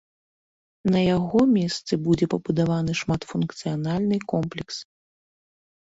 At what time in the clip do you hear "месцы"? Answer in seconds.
1.57-1.93